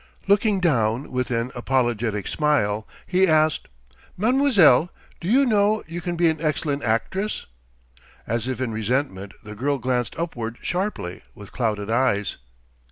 [0.27, 3.67] Looking down with an apologetic smile, he asked:
[4.17, 4.89] "Mademoiselle,
[5.19, 7.45] do you know you can be an excellent actress?"
[8.25, 12.37] As if in resentment the girl glanced upward sharply, with clouded eyes.